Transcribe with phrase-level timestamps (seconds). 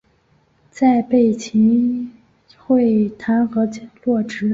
[0.71, 2.11] 再被秦
[2.65, 3.71] 桧弹劾
[4.03, 4.49] 落职。